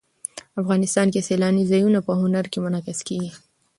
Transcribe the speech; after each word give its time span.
افغانستان 0.61 1.07
کې 1.13 1.25
سیلاني 1.27 1.63
ځایونه 1.71 1.99
په 2.07 2.13
هنر 2.21 2.45
کې 2.51 2.59
منعکس 2.65 2.99
کېږي. 3.07 3.31